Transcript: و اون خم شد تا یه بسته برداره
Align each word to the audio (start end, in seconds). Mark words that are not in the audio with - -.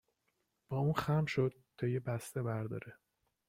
و 0.69 0.75
اون 0.75 0.93
خم 0.93 1.25
شد 1.25 1.53
تا 1.77 1.87
یه 1.87 1.99
بسته 1.99 2.41
برداره 2.43 2.97